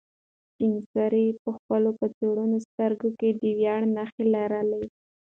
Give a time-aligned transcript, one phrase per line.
[0.47, 4.83] سپین سرې په خپل کڅوړنو سترګو کې د ویاړ نښې لرلې.